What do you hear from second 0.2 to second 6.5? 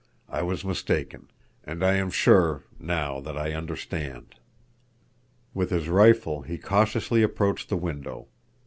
"I was mistaken. And I am sure—now—that I understand." With his rifle